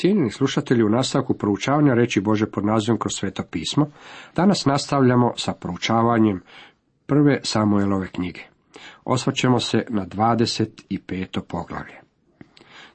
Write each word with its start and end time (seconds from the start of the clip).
Cijenjeni 0.00 0.30
slušatelji 0.30 0.84
u 0.84 0.88
nastavku 0.88 1.34
proučavanja 1.34 1.94
reći 1.94 2.20
Bože 2.20 2.46
pod 2.46 2.64
nazivom 2.64 2.98
kroz 2.98 3.12
sveto 3.14 3.42
pismo, 3.50 3.86
danas 4.36 4.66
nastavljamo 4.66 5.32
sa 5.36 5.52
proučavanjem 5.52 6.42
prve 7.06 7.40
Samuelove 7.42 8.08
knjige. 8.08 8.40
Osvrćemo 9.04 9.60
se 9.60 9.84
na 9.88 10.06
25. 10.06 11.40
poglavlje. 11.48 12.00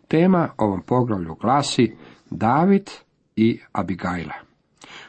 Tema 0.08 0.50
ovom 0.58 0.82
poglavlju 0.82 1.36
glasi 1.42 1.96
David 2.30 2.90
i 3.36 3.60
Abigaila. 3.72 4.36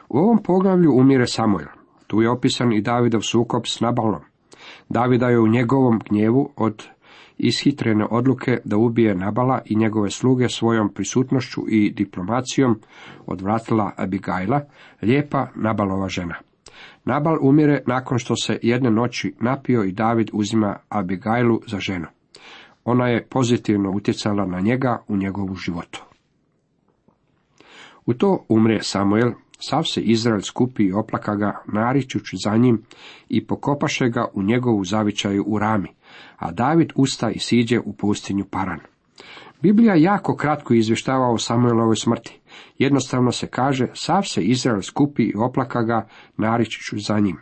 U 0.09 0.17
ovom 0.17 0.43
poglavlju 0.43 0.91
umire 0.91 1.27
Samuel. 1.27 1.67
Tu 2.07 2.21
je 2.21 2.29
opisan 2.29 2.73
i 2.73 2.81
Davidov 2.81 3.21
sukob 3.21 3.63
s 3.65 3.79
Nabalom. 3.79 4.21
Davida 4.89 5.29
je 5.29 5.39
u 5.39 5.47
njegovom 5.47 6.01
gnjevu 6.09 6.49
od 6.55 6.87
ishitrene 7.37 8.05
odluke 8.11 8.57
da 8.65 8.77
ubije 8.77 9.15
Nabala 9.15 9.61
i 9.65 9.75
njegove 9.75 10.09
sluge 10.09 10.49
svojom 10.49 10.93
prisutnošću 10.93 11.61
i 11.69 11.91
diplomacijom 11.91 12.79
odvratila 13.25 13.91
Abigaila, 13.97 14.61
lijepa 15.01 15.47
Nabalova 15.55 16.09
žena. 16.09 16.35
Nabal 17.05 17.37
umire 17.41 17.83
nakon 17.87 18.19
što 18.19 18.35
se 18.35 18.59
jedne 18.61 18.91
noći 18.91 19.33
napio 19.41 19.83
i 19.83 19.91
David 19.91 20.29
uzima 20.33 20.77
Abigailu 20.89 21.61
za 21.67 21.79
ženu. 21.79 22.05
Ona 22.85 23.07
je 23.07 23.25
pozitivno 23.25 23.91
utjecala 23.91 24.45
na 24.45 24.59
njega 24.59 25.03
u 25.07 25.17
njegovu 25.17 25.55
životu. 25.55 26.03
U 28.05 28.13
to 28.13 28.45
umre 28.49 28.79
Samuel, 28.81 29.31
sav 29.59 29.83
se 29.83 30.01
Izrael 30.01 30.41
skupi 30.41 30.83
i 30.83 30.93
oplaka 30.93 31.35
ga, 31.35 31.61
naričući 31.73 32.37
za 32.43 32.57
njim 32.57 32.81
i 33.29 33.47
pokopaše 33.47 34.09
ga 34.09 34.25
u 34.33 34.43
njegovu 34.43 34.83
zavičaju 34.83 35.43
u 35.47 35.59
rami, 35.59 35.89
a 36.37 36.51
David 36.51 36.91
usta 36.95 37.29
i 37.29 37.39
siđe 37.39 37.79
u 37.79 37.93
pustinju 37.93 38.45
Paran. 38.45 38.79
Biblija 39.61 39.95
jako 39.95 40.35
kratko 40.35 40.73
izvještava 40.73 41.29
o 41.29 41.37
Samuelovoj 41.37 41.95
smrti. 41.95 42.39
Jednostavno 42.77 43.31
se 43.31 43.47
kaže, 43.47 43.87
sav 43.93 44.23
se 44.23 44.41
Izrael 44.41 44.81
skupi 44.81 45.23
i 45.23 45.33
oplaka 45.37 45.83
ga, 45.83 46.07
naričiću 46.37 46.99
za 46.99 47.19
njim. 47.19 47.37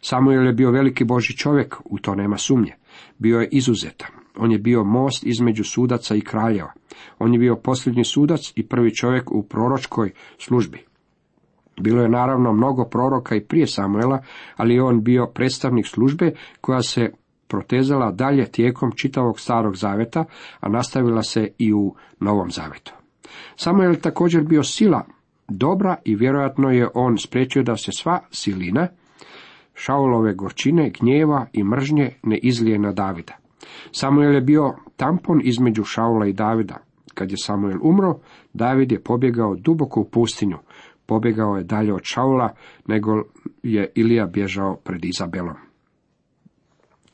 Samuel 0.00 0.46
je 0.46 0.52
bio 0.52 0.70
veliki 0.70 1.04
Boži 1.04 1.36
čovjek, 1.36 1.76
u 1.84 1.98
to 1.98 2.14
nema 2.14 2.38
sumnje. 2.38 2.74
Bio 3.18 3.40
je 3.40 3.48
izuzetan. 3.52 4.10
On 4.36 4.52
je 4.52 4.58
bio 4.58 4.84
most 4.84 5.26
između 5.26 5.64
sudaca 5.64 6.14
i 6.14 6.20
kraljeva. 6.20 6.72
On 7.18 7.32
je 7.32 7.38
bio 7.38 7.56
posljednji 7.56 8.04
sudac 8.04 8.52
i 8.56 8.66
prvi 8.66 8.94
čovjek 8.94 9.32
u 9.32 9.42
proročkoj 9.42 10.10
službi. 10.38 10.78
Bilo 11.80 12.02
je 12.02 12.08
naravno 12.08 12.52
mnogo 12.52 12.84
proroka 12.84 13.34
i 13.34 13.44
prije 13.44 13.66
Samuela, 13.66 14.22
ali 14.56 14.74
je 14.74 14.82
on 14.82 15.02
bio 15.02 15.26
predstavnik 15.26 15.86
službe 15.86 16.32
koja 16.60 16.82
se 16.82 17.10
protezala 17.52 18.12
dalje 18.12 18.46
tijekom 18.50 18.92
čitavog 18.96 19.40
starog 19.40 19.76
zaveta, 19.76 20.24
a 20.60 20.68
nastavila 20.68 21.22
se 21.22 21.48
i 21.58 21.72
u 21.72 21.94
novom 22.20 22.50
zavetu. 22.50 22.92
Samuel 23.56 23.94
također 23.94 24.42
bio 24.42 24.62
sila 24.62 25.04
dobra 25.48 25.96
i 26.04 26.14
vjerojatno 26.16 26.70
je 26.70 26.88
on 26.94 27.18
spriječio 27.18 27.62
da 27.62 27.76
se 27.76 27.90
sva 27.92 28.20
silina 28.30 28.88
Šaulove 29.74 30.34
gorčine, 30.34 30.90
gnjeva 31.00 31.46
i 31.52 31.64
mržnje 31.64 32.10
ne 32.22 32.38
izlije 32.42 32.78
na 32.78 32.92
Davida. 32.92 33.32
Samuel 33.92 34.34
je 34.34 34.40
bio 34.40 34.74
tampon 34.96 35.40
između 35.44 35.84
Šaula 35.84 36.26
i 36.26 36.32
Davida. 36.32 36.76
Kad 37.14 37.30
je 37.30 37.36
Samuel 37.36 37.78
umro, 37.82 38.18
David 38.52 38.92
je 38.92 39.02
pobjegao 39.02 39.56
duboko 39.56 40.00
u 40.00 40.04
pustinju. 40.04 40.58
Pobjegao 41.06 41.56
je 41.56 41.64
dalje 41.64 41.94
od 41.94 42.00
Šaula, 42.04 42.54
nego 42.86 43.22
je 43.62 43.92
Ilija 43.94 44.26
bježao 44.26 44.76
pred 44.84 45.04
Izabelom. 45.04 45.71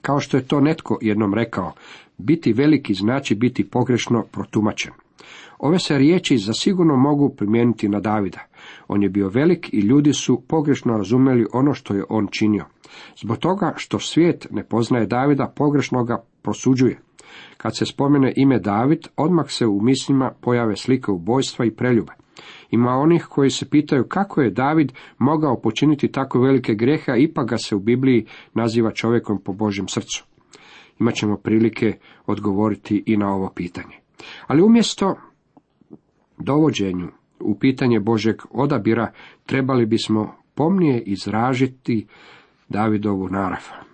Kao 0.02 0.20
što 0.20 0.36
je 0.36 0.46
to 0.46 0.60
netko 0.60 0.98
jednom 1.00 1.34
rekao, 1.34 1.72
biti 2.18 2.52
veliki 2.52 2.94
znači 2.94 3.34
biti 3.34 3.64
pogrešno 3.64 4.24
protumačen. 4.32 4.92
Ove 5.58 5.78
se 5.78 5.98
riječi 5.98 6.38
zasigurno 6.38 6.96
mogu 6.96 7.28
primijeniti 7.28 7.88
na 7.88 8.00
Davida. 8.00 8.41
On 8.88 9.02
je 9.02 9.08
bio 9.08 9.28
velik 9.28 9.69
i 9.72 9.80
ljudi 9.80 10.12
su 10.12 10.42
pogrešno 10.48 10.96
razumjeli 10.96 11.46
ono 11.52 11.74
što 11.74 11.94
je 11.94 12.04
on 12.08 12.26
činio. 12.30 12.64
Zbog 13.20 13.36
toga 13.36 13.72
što 13.76 13.98
svijet 13.98 14.47
ne 14.50 14.64
poznaje 14.64 15.06
Davida, 15.06 15.53
pogrešno 15.56 16.04
ga 16.04 16.22
prosuđuje. 16.42 16.98
Kad 17.56 17.76
se 17.76 17.86
spomene 17.86 18.32
ime 18.36 18.59
David, 18.59 19.09
odmah 19.16 19.47
se 19.48 19.66
u 19.66 19.80
mislima 19.82 20.32
pojave 20.41 20.76
slike 20.76 21.10
ubojstva 21.10 21.65
i 21.65 21.70
preljube. 21.70 22.12
Ima 22.71 22.91
onih 22.91 23.26
koji 23.31 23.50
se 23.50 23.71
pitaju 23.71 24.04
kako 24.09 24.41
je 24.41 24.50
David 24.50 24.93
mogao 25.19 25.60
počiniti 25.60 26.12
tako 26.12 26.41
velike 26.41 26.75
grehe, 26.75 27.12
a 27.12 27.16
ipak 27.16 27.49
ga 27.49 27.59
se 27.59 27.76
u 27.76 27.81
Bibliji 27.81 28.26
naziva 28.54 28.91
čovjekom 28.91 29.43
po 29.44 29.53
Božjem 29.53 29.88
srcu. 29.88 30.25
Imaćemo 31.00 31.37
prilike 31.37 31.98
odgovoriti 32.27 33.03
i 33.06 33.16
na 33.16 33.34
ovo 33.34 33.53
pitanje. 33.54 33.97
Ali 34.47 34.62
umjesto 34.62 35.16
dovođenju 36.38 37.09
u 37.41 37.59
pitanje 37.59 38.00
Božeg 38.00 38.37
odabira 38.50 39.12
trebali 39.47 39.87
bismo 39.87 40.34
pomnije 40.54 41.03
izražiti 41.03 42.06
Davidovu 42.69 43.28
narav. 43.28 43.88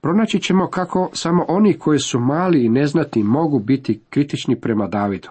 Pronaći 0.00 0.40
ćemo 0.40 0.66
kako 0.66 1.10
samo 1.12 1.44
oni 1.48 1.78
koji 1.78 1.98
su 1.98 2.20
mali 2.20 2.64
i 2.64 2.68
neznatni 2.68 3.22
mogu 3.22 3.58
biti 3.58 4.00
kritični 4.10 4.60
prema 4.60 4.86
Davidu. 4.86 5.28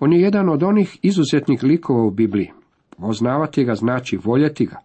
On 0.00 0.12
je 0.12 0.20
jedan 0.20 0.48
od 0.48 0.62
onih 0.62 0.98
izuzetnih 1.02 1.62
likova 1.62 2.02
u 2.02 2.10
Bibliji. 2.10 2.50
Poznavati 2.98 3.64
ga 3.64 3.74
znači 3.74 4.18
voljeti 4.24 4.66
ga. 4.66 4.76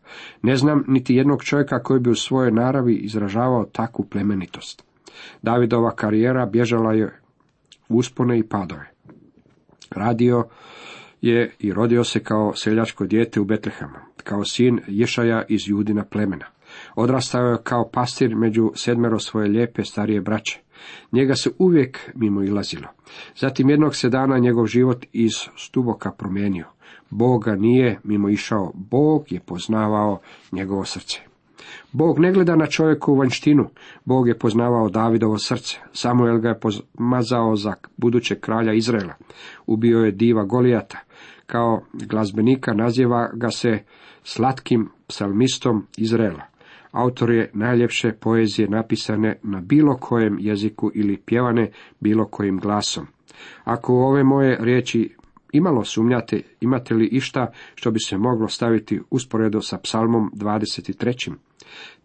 Ne 0.42 0.56
znam 0.56 0.84
niti 0.88 1.16
jednog 1.16 1.44
čovjeka 1.44 1.84
koji 1.84 2.00
bi 2.00 2.10
u 2.10 2.16
svojoj 2.16 2.52
naravi 2.52 2.96
izražavao 2.96 3.66
takvu 3.66 4.06
plemenitost. 4.06 4.84
Davidova 5.42 5.96
karijera 5.96 6.46
bježala 6.46 6.94
je 6.94 7.20
uspone 7.90 8.40
i 8.40 8.44
padove. 8.44 8.92
Radio 9.92 10.44
je 11.22 11.52
i 11.60 11.74
rodio 11.74 12.04
se 12.04 12.20
kao 12.20 12.54
seljačko 12.56 13.06
dijete 13.06 13.40
u 13.40 13.46
Betlehemu, 13.46 13.98
kao 14.24 14.46
sin 14.46 14.80
Ješaja 14.88 15.44
iz 15.50 15.62
Judina 15.68 16.04
plemena. 16.04 16.46
Odrastao 17.00 17.46
je 17.46 17.58
kao 17.64 17.90
pastir 17.94 18.36
među 18.36 18.72
sedmero 18.76 19.20
svoje 19.20 19.50
lijepe 19.50 19.84
starije 19.84 20.22
braće. 20.22 20.60
Njega 21.12 21.36
se 21.36 21.52
uvijek 21.60 22.12
mimo 22.16 22.44
ilazilo. 22.44 22.88
Zatim 23.36 23.70
jednog 23.70 23.96
se 23.96 24.10
dana 24.10 24.38
njegov 24.38 24.66
život 24.66 25.06
iz 25.14 25.32
stuboka 25.58 26.12
promijenio. 26.12 26.66
Boga 27.10 27.56
nije 27.56 28.00
mimo 28.04 28.30
išao, 28.30 28.72
Bog 28.76 29.32
je 29.32 29.40
poznavao 29.40 30.20
njegovo 30.52 30.86
srce. 30.86 31.20
Bog 31.92 32.20
ne 32.20 32.32
gleda 32.32 32.56
na 32.56 32.66
čovjeku 32.68 33.16
vanštinu, 33.16 33.70
Bog 34.06 34.28
je 34.28 34.40
poznavao 34.40 34.90
Davidovo 34.90 35.38
srce. 35.38 35.78
Samuel 35.94 36.40
ga 36.40 36.50
je 36.50 36.60
pomazao 36.60 37.56
za 37.56 37.74
buduće 37.98 38.36
kralja 38.36 38.74
Izraela. 38.74 39.14
Ubio 39.68 40.00
je 40.00 40.12
diva 40.12 40.44
Golijata. 40.44 41.00
Kao 41.46 41.82
glazbenika 41.94 42.74
naziva 42.74 43.30
ga 43.34 43.50
se 43.50 43.80
slatkim 44.24 44.90
psalmistom 45.08 45.88
Izraela. 45.98 46.57
Autor 46.92 47.32
je 47.32 47.50
najljepše 47.54 48.12
poezije 48.12 48.70
napisane 48.70 49.40
na 49.44 49.62
bilo 49.62 49.98
kojem 49.98 50.38
jeziku 50.40 50.92
ili 50.96 51.18
pjevane 51.18 51.72
bilo 52.00 52.26
kojim 52.26 52.60
glasom. 52.60 53.08
Ako 53.64 53.94
u 53.94 53.98
ove 53.98 54.24
moje 54.24 54.58
riječi 54.62 55.16
imalo 55.52 55.84
sumnjate, 55.84 56.42
imate 56.62 56.94
li 56.94 57.06
išta 57.06 57.52
što 57.76 57.92
bi 57.92 58.00
se 58.00 58.18
moglo 58.18 58.48
staviti 58.48 59.02
usporedo 59.10 59.62
sa 59.62 59.78
psalmom 59.78 60.32
23. 60.36 61.34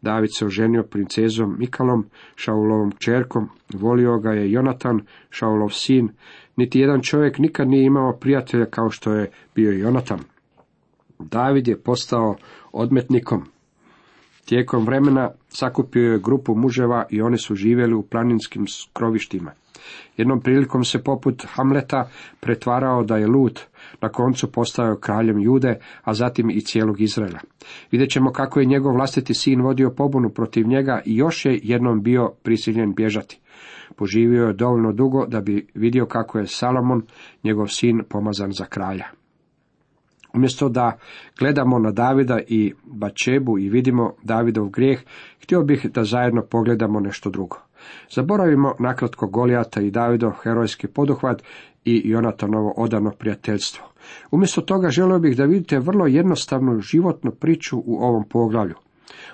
David 0.03 0.31
se 0.38 0.47
oženio 0.47 0.82
princezom 0.82 1.56
Mikalom, 1.59 2.06
Šaulovom 2.37 2.92
čerkom, 2.98 3.48
volio 3.75 4.19
ga 4.19 4.31
je 4.31 4.53
Jonatan, 4.53 5.00
Šaulov 5.31 5.69
sin. 5.69 6.09
Niti 6.56 6.81
jedan 6.81 7.03
čovjek 7.03 7.38
nikad 7.38 7.69
nije 7.69 7.84
imao 7.84 8.12
prijatelja 8.12 8.66
kao 8.66 8.91
što 8.91 9.12
je 9.12 9.31
bio 9.54 9.72
Jonatan. 9.72 10.21
David 11.19 11.69
je 11.69 11.81
postao 11.81 12.37
odmetnikom. 12.72 13.44
Tijekom 14.52 14.84
vremena 14.84 15.30
sakupio 15.48 16.12
je 16.12 16.18
grupu 16.18 16.54
muževa 16.54 17.04
i 17.10 17.22
oni 17.22 17.38
su 17.38 17.54
živjeli 17.54 17.94
u 17.94 18.02
planinskim 18.02 18.66
skrovištima. 18.66 19.52
Jednom 20.16 20.40
prilikom 20.40 20.84
se 20.84 21.04
poput 21.04 21.44
Hamleta 21.48 22.08
pretvarao 22.40 23.04
da 23.04 23.16
je 23.16 23.26
lud, 23.26 23.60
na 24.00 24.08
koncu 24.08 24.53
postao 24.53 24.97
kraljem 24.97 25.38
Jude, 25.38 25.78
a 26.03 26.15
zatim 26.15 26.50
i 26.50 26.60
cijelog 26.60 27.00
Izraela. 27.00 27.38
Vidjet 27.91 28.10
ćemo 28.10 28.32
kako 28.32 28.60
je 28.60 28.66
njegov 28.66 28.94
vlastiti 28.94 29.34
sin 29.34 29.62
vodio 29.62 29.91
pobunu 29.91 30.28
protiv 30.28 30.66
njega 30.66 31.00
i 31.04 31.16
još 31.16 31.44
je 31.44 31.60
jednom 31.62 32.03
bio 32.03 32.32
prisiljen 32.42 32.94
bježati. 32.94 33.41
Poživio 33.97 34.47
je 34.47 34.53
dovoljno 34.53 34.92
dugo 34.92 35.27
da 35.27 35.41
bi 35.41 35.66
vidio 35.74 36.06
kako 36.06 36.38
je 36.38 36.47
Salomon, 36.47 37.03
njegov 37.44 37.66
sin, 37.66 38.03
pomazan 38.09 38.53
za 38.53 38.65
kralja. 38.65 39.22
Umjesto 40.34 40.68
da 40.68 40.98
gledamo 41.38 41.78
na 41.78 41.90
Davida 41.90 42.40
i 42.48 42.72
Bačebu 42.84 43.58
i 43.58 43.68
vidimo 43.68 44.14
Davidov 44.22 44.68
grijeh, 44.68 45.00
htio 45.42 45.62
bih 45.62 45.86
da 45.94 46.04
zajedno 46.04 46.42
pogledamo 46.42 47.00
nešto 47.00 47.30
drugo. 47.30 47.58
Zaboravimo 48.14 48.74
nakratko 48.78 49.26
Golijata 49.26 49.80
i 49.80 49.90
Davidov 49.90 50.32
herojski 50.42 50.86
poduhvat 50.86 51.42
i 51.84 52.02
Jonatanovo 52.04 52.74
odano 52.76 53.10
prijateljstvo. 53.10 53.84
Umjesto 54.30 54.60
toga 54.60 54.88
želio 54.90 55.18
bih 55.18 55.36
da 55.36 55.44
vidite 55.44 55.78
vrlo 55.78 56.06
jednostavnu 56.06 56.80
životnu 56.80 57.30
priču 57.30 57.78
u 57.78 57.96
ovom 57.96 58.24
poglavlju. 58.28 58.74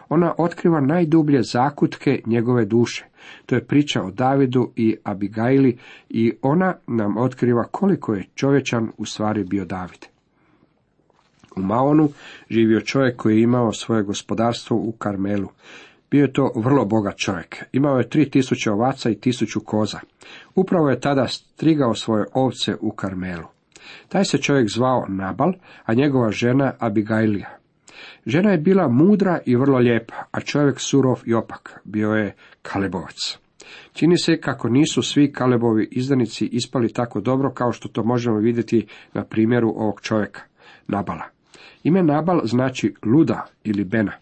Ona 0.08 0.34
otkriva 0.38 0.80
najdublje 0.80 1.42
zakutke 1.42 2.22
njegove 2.26 2.64
duše. 2.64 3.04
To 3.46 3.54
je 3.54 3.64
priča 3.64 4.02
o 4.02 4.10
Davidu 4.10 4.72
i 4.76 4.96
Abigaili 5.04 5.78
i 6.08 6.32
ona 6.42 6.74
nam 6.86 7.16
otkriva 7.16 7.64
koliko 7.64 8.14
je 8.14 8.24
čovječan 8.34 8.90
u 8.96 9.04
stvari 9.04 9.44
bio 9.44 9.64
David. 9.64 10.06
U 11.58 11.62
Maonu 11.62 12.08
živio 12.50 12.80
čovjek 12.80 13.16
koji 13.16 13.36
je 13.36 13.42
imao 13.42 13.72
svoje 13.72 14.02
gospodarstvo 14.02 14.76
u 14.76 14.92
Karmelu. 14.92 15.48
Bio 16.10 16.22
je 16.22 16.32
to 16.32 16.52
vrlo 16.56 16.84
bogat 16.84 17.16
čovjek. 17.16 17.64
Imao 17.72 17.98
je 17.98 18.08
tri 18.08 18.30
tisuće 18.30 18.70
ovaca 18.70 19.10
i 19.10 19.20
tisuću 19.20 19.60
koza. 19.60 20.00
Upravo 20.54 20.90
je 20.90 21.00
tada 21.00 21.26
strigao 21.26 21.94
svoje 21.94 22.24
ovce 22.34 22.76
u 22.80 22.90
Karmelu. 22.90 23.46
Taj 24.08 24.24
se 24.24 24.38
čovjek 24.38 24.68
zvao 24.68 25.04
Nabal, 25.08 25.52
a 25.84 25.94
njegova 25.94 26.30
žena 26.30 26.72
Abigailija. 26.78 27.58
Žena 28.26 28.50
je 28.50 28.58
bila 28.58 28.88
mudra 28.88 29.38
i 29.46 29.56
vrlo 29.56 29.78
lijepa, 29.78 30.14
a 30.30 30.40
čovjek 30.40 30.80
surov 30.80 31.22
i 31.26 31.34
opak. 31.34 31.80
Bio 31.84 32.10
je 32.10 32.34
Kalebovac. 32.62 33.38
Čini 33.92 34.18
se 34.18 34.40
kako 34.40 34.68
nisu 34.68 35.02
svi 35.02 35.32
Kalebovi 35.32 35.88
izdanici 35.90 36.46
ispali 36.46 36.92
tako 36.92 37.20
dobro 37.20 37.52
kao 37.52 37.72
što 37.72 37.88
to 37.88 38.04
možemo 38.04 38.38
vidjeti 38.38 38.86
na 39.14 39.24
primjeru 39.24 39.68
ovog 39.68 40.00
čovjeka, 40.00 40.40
Nabala. 40.86 41.37
Ime 41.82 42.02
Nabal 42.02 42.40
znači 42.44 42.94
luda 43.06 43.46
ili 43.64 43.84
bena. 43.84 44.12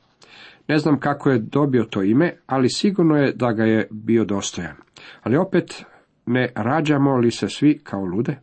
Ne 0.69 0.79
znam 0.79 1.01
kako 1.01 1.31
je 1.31 1.39
dobio 1.39 1.85
to 1.85 2.03
ime, 2.03 2.37
ali 2.47 2.69
sigurno 2.69 3.17
je 3.17 3.33
da 3.33 3.53
ga 3.53 3.65
je 3.65 3.89
bio 3.91 4.25
dostojan. 4.25 4.77
Ali 5.23 5.37
opet 5.37 5.85
ne 6.27 6.53
rađamo 6.55 7.17
li 7.17 7.31
se 7.31 7.49
svi 7.49 7.79
kao 7.83 8.05
lude? 8.05 8.37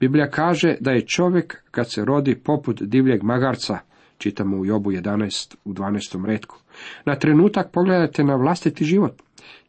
Biblija 0.00 0.30
kaže 0.30 0.76
da 0.80 0.90
je 0.90 1.06
čovjek 1.06 1.62
kad 1.70 1.90
se 1.90 2.04
rodi 2.04 2.34
poput 2.34 2.82
divljeg 2.82 3.22
magarca, 3.22 3.78
čitamo 4.18 4.56
u 4.56 4.66
Jobu 4.66 4.92
11 4.92 5.56
u 5.64 5.72
12. 5.72 6.24
redku. 6.26 6.56
Na 7.04 7.16
trenutak 7.16 7.70
pogledajte 7.72 8.24
na 8.24 8.36
vlastiti 8.36 8.84
život. 8.84 9.22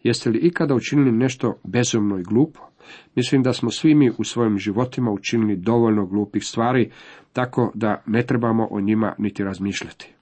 Jeste 0.03 0.29
li 0.29 0.39
ikada 0.39 0.75
učinili 0.75 1.11
nešto 1.11 1.59
bezumno 1.63 2.19
i 2.19 2.23
glupo? 2.23 2.68
Mislim 3.15 3.43
da 3.43 3.53
smo 3.53 3.71
svi 3.71 3.95
mi 3.95 4.11
u 4.17 4.23
svojim 4.23 4.57
životima 4.57 5.11
učinili 5.11 5.55
dovoljno 5.55 6.05
glupih 6.05 6.43
stvari, 6.43 6.91
tako 7.33 7.71
da 7.75 8.03
ne 8.05 8.25
trebamo 8.25 8.67
o 8.71 8.81
njima 8.81 9.15
niti 9.17 9.43
razmišljati. 9.43 10.13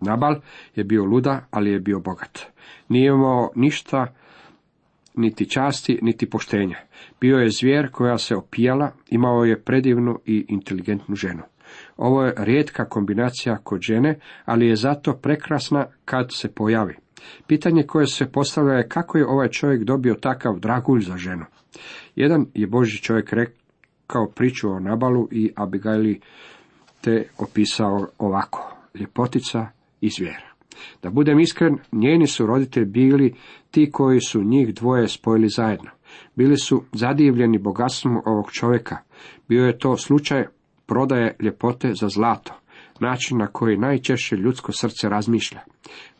Nabal 0.00 0.40
je 0.74 0.84
bio 0.84 1.04
luda, 1.04 1.46
ali 1.50 1.70
je 1.70 1.80
bio 1.80 2.00
bogat. 2.00 2.38
Nije 2.88 3.08
imao 3.08 3.50
ništa, 3.54 4.14
niti 5.14 5.50
časti, 5.50 5.98
niti 6.02 6.30
poštenja. 6.30 6.76
Bio 7.20 7.36
je 7.36 7.50
zvijer 7.50 7.90
koja 7.90 8.18
se 8.18 8.36
opijala, 8.36 8.92
imao 9.08 9.44
je 9.44 9.62
predivnu 9.62 10.18
i 10.26 10.44
inteligentnu 10.48 11.14
ženu. 11.14 11.42
Ovo 11.96 12.22
je 12.22 12.34
rijetka 12.36 12.88
kombinacija 12.88 13.58
kod 13.58 13.80
žene, 13.80 14.18
ali 14.44 14.68
je 14.68 14.76
zato 14.76 15.12
prekrasna 15.12 15.86
kad 16.04 16.26
se 16.32 16.54
pojavi. 16.54 16.94
Pitanje 17.46 17.82
koje 17.82 18.06
se 18.06 18.32
postavlja 18.32 18.72
je 18.72 18.88
kako 18.88 19.18
je 19.18 19.26
ovaj 19.26 19.48
čovjek 19.48 19.84
dobio 19.84 20.14
takav 20.14 20.58
dragulj 20.58 21.00
za 21.00 21.16
ženu. 21.16 21.44
Jedan 22.16 22.46
je 22.54 22.66
Boži 22.66 23.02
čovjek 23.02 23.32
rekao 23.32 24.30
priču 24.34 24.70
o 24.70 24.80
Nabalu 24.80 25.28
i 25.30 25.52
Abigaili 25.56 26.20
te 27.00 27.28
opisao 27.38 28.06
ovako. 28.18 28.76
Ljepotica 28.94 29.66
i 30.00 30.08
zvijera. 30.08 30.50
Da 31.02 31.10
budem 31.10 31.40
iskren, 31.40 31.78
njeni 31.92 32.26
su 32.26 32.46
roditelji 32.46 32.86
bili 32.86 33.34
ti 33.70 33.90
koji 33.92 34.20
su 34.20 34.42
njih 34.42 34.74
dvoje 34.74 35.08
spojili 35.08 35.48
zajedno. 35.48 35.90
Bili 36.34 36.56
su 36.56 36.84
zadivljeni 36.92 37.58
bogatstvom 37.58 38.22
ovog 38.26 38.52
čovjeka. 38.52 38.96
Bio 39.48 39.66
je 39.66 39.78
to 39.78 39.96
slučaj 39.96 40.44
prodaje 40.86 41.36
ljepote 41.40 41.92
za 42.00 42.08
zlato, 42.08 42.59
način 43.00 43.38
na 43.38 43.46
koji 43.46 43.76
najčešće 43.76 44.36
ljudsko 44.36 44.72
srce 44.72 45.08
razmišlja. 45.08 45.60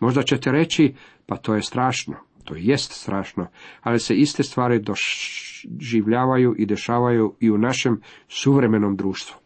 Možda 0.00 0.22
ćete 0.22 0.50
reći, 0.50 0.94
pa 1.26 1.36
to 1.36 1.54
je 1.54 1.62
strašno, 1.62 2.14
to 2.44 2.54
jest 2.56 2.92
strašno, 2.92 3.46
ali 3.80 3.98
se 3.98 4.14
iste 4.14 4.42
stvari 4.42 4.82
doživljavaju 4.82 6.54
i 6.58 6.66
dešavaju 6.66 7.34
i 7.40 7.50
u 7.50 7.58
našem 7.58 8.00
suvremenom 8.28 8.96
društvu. 8.96 9.36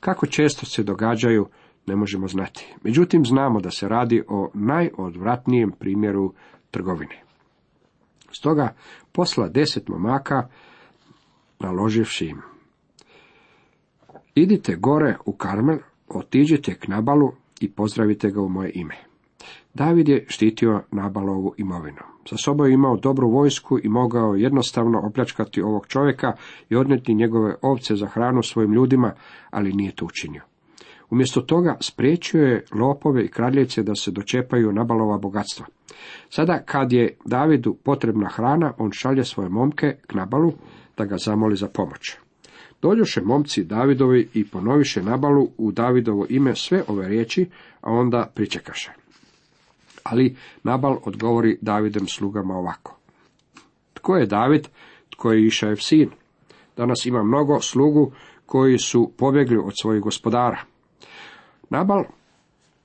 Kako 0.00 0.26
često 0.26 0.66
se 0.66 0.82
događaju, 0.82 1.48
ne 1.86 1.96
možemo 1.96 2.28
znati. 2.28 2.74
Međutim, 2.82 3.24
znamo 3.24 3.60
da 3.60 3.70
se 3.70 3.88
radi 3.88 4.22
o 4.28 4.50
najodvratnijem 4.54 5.72
primjeru 5.78 6.34
trgovine. 6.70 7.22
Stoga 8.32 8.74
posla 9.12 9.48
deset 9.48 9.88
momaka, 9.88 10.48
naloživši 11.58 12.26
im. 12.26 12.42
Idite 14.34 14.76
gore 14.76 15.16
u 15.24 15.32
Karmel, 15.32 15.78
otiđite 16.08 16.74
k 16.74 16.88
Nabalu 16.88 17.32
i 17.60 17.70
pozdravite 17.70 18.30
ga 18.30 18.40
u 18.40 18.48
moje 18.48 18.72
ime. 18.74 18.94
David 19.74 20.08
je 20.08 20.24
štitio 20.28 20.82
Nabalovu 20.90 21.54
imovinu. 21.56 22.02
Sa 22.28 22.36
sobom 22.36 22.66
je 22.66 22.72
imao 22.72 22.96
dobru 22.96 23.30
vojsku 23.30 23.78
i 23.82 23.88
mogao 23.88 24.34
jednostavno 24.34 25.00
opljačkati 25.06 25.62
ovog 25.62 25.86
čovjeka 25.86 26.32
i 26.70 26.76
odnijeti 26.76 27.14
njegove 27.14 27.54
ovce 27.62 27.96
za 27.96 28.06
hranu 28.06 28.42
svojim 28.42 28.72
ljudima, 28.72 29.12
ali 29.50 29.72
nije 29.72 29.92
to 29.92 30.04
učinio. 30.04 30.42
Umjesto 31.10 31.40
toga 31.40 31.76
spriječio 31.80 32.42
je 32.42 32.64
lopove 32.72 33.24
i 33.24 33.28
kradljivce 33.28 33.82
da 33.82 33.94
se 33.94 34.10
dočepaju 34.10 34.72
Nabalova 34.72 35.18
bogatstva. 35.18 35.66
Sada 36.28 36.62
kad 36.62 36.92
je 36.92 37.16
Davidu 37.24 37.74
potrebna 37.84 38.28
hrana, 38.28 38.72
on 38.78 38.90
šalje 38.92 39.24
svoje 39.24 39.48
momke 39.48 39.96
k 40.06 40.14
Nabalu 40.14 40.52
da 40.96 41.04
ga 41.04 41.16
zamoli 41.16 41.56
za 41.56 41.68
pomoć. 41.68 42.25
Dođoše 42.82 43.20
momci 43.20 43.64
Davidovi 43.64 44.28
i 44.34 44.48
ponoviše 44.48 45.02
Nabalu 45.02 45.48
u 45.58 45.72
Davidovo 45.72 46.26
ime 46.28 46.54
sve 46.54 46.82
ove 46.88 47.08
riječi, 47.08 47.46
a 47.80 47.90
onda 47.90 48.30
pričekaše. 48.34 48.92
Ali 50.02 50.36
Nabal 50.62 50.98
odgovori 51.04 51.58
Davidem 51.60 52.08
slugama 52.08 52.54
ovako. 52.54 52.96
Tko 53.94 54.16
je 54.16 54.26
David? 54.26 54.68
Tko 55.10 55.32
je 55.32 55.46
Išajev 55.46 55.76
sin? 55.76 56.10
Danas 56.76 57.06
ima 57.06 57.22
mnogo 57.22 57.60
slugu 57.60 58.12
koji 58.46 58.78
su 58.78 59.12
pobjegli 59.16 59.56
od 59.56 59.72
svojih 59.80 60.02
gospodara. 60.02 60.60
Nabal 61.70 62.04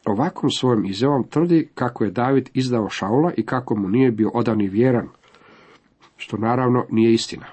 ovakvom 0.06 0.50
svojom 0.50 0.86
izjavom 0.86 1.24
tvrdi 1.24 1.70
kako 1.74 2.04
je 2.04 2.12
David 2.12 2.50
izdao 2.54 2.90
Šaula 2.90 3.32
i 3.38 3.46
kako 3.46 3.76
mu 3.76 3.90
nije 3.90 4.12
bio 4.12 4.32
odan 4.34 4.62
i 4.62 4.68
vjeran, 4.68 5.08
što 6.18 6.38
naravno 6.38 6.86
nije 6.90 7.14
istina. 7.14 7.46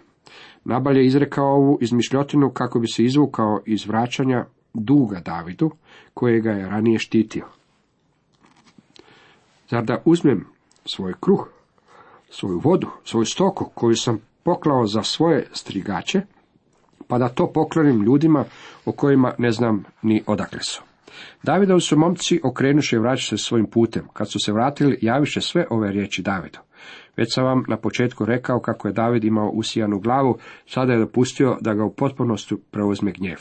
Nabal 0.68 0.96
je 0.96 1.06
izrekao 1.06 1.46
ovu 1.46 1.78
izmišljotinu 1.80 2.50
kako 2.50 2.78
bi 2.78 2.88
se 2.88 3.04
izvukao 3.04 3.60
iz 3.66 3.86
vraćanja 3.86 4.44
duga 4.74 5.20
Davidu, 5.20 5.70
kojega 6.14 6.50
je 6.50 6.68
ranije 6.68 6.98
štitio. 6.98 7.44
Zar 9.70 9.84
da 9.84 10.02
uzmem 10.04 10.46
svoj 10.84 11.14
kruh, 11.20 11.48
svoju 12.30 12.58
vodu, 12.58 12.88
svoju 13.04 13.24
stoku 13.24 13.70
koju 13.74 13.96
sam 13.96 14.18
poklao 14.42 14.86
za 14.86 15.02
svoje 15.02 15.46
strigače, 15.52 16.20
pa 17.06 17.18
da 17.18 17.28
to 17.28 17.52
poklonim 17.52 18.02
ljudima 18.02 18.44
o 18.84 18.92
kojima 18.92 19.32
ne 19.38 19.50
znam 19.50 19.84
ni 20.02 20.22
odakle 20.26 20.60
su. 20.62 20.82
Davidovi 21.42 21.80
su 21.80 21.98
momci 21.98 22.40
okrenuše 22.44 22.96
i 22.96 22.98
vraćaše 22.98 23.38
svojim 23.38 23.66
putem. 23.66 24.08
Kad 24.12 24.30
su 24.30 24.38
se 24.38 24.52
vratili, 24.52 24.98
javiše 25.02 25.40
sve 25.40 25.66
ove 25.70 25.92
riječi 25.92 26.22
Davidu. 26.22 26.58
Već 27.18 27.34
sam 27.34 27.44
vam 27.44 27.64
na 27.68 27.76
početku 27.76 28.24
rekao 28.24 28.60
kako 28.60 28.88
je 28.88 28.94
David 28.94 29.24
imao 29.24 29.48
usijanu 29.48 30.00
glavu, 30.00 30.38
sada 30.66 30.92
je 30.92 30.98
dopustio 30.98 31.56
da 31.60 31.74
ga 31.74 31.84
u 31.84 31.94
potpunosti 31.94 32.56
preuzme 32.70 33.12
gnjev. 33.12 33.38